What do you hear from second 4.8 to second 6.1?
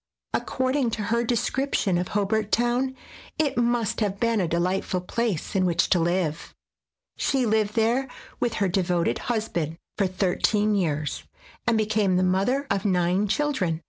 place in which to